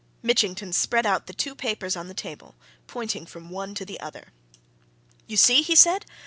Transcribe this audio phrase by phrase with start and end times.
[0.23, 2.55] Mitchington spread out the two papers on the table,
[2.87, 4.29] pointing from one to the other.
[5.27, 6.05] "You see?" he said.